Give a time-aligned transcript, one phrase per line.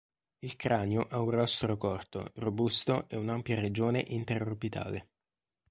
[0.39, 5.09] Il cranio ha un rostro corto, robusto e un'ampia regione inter-orbitale.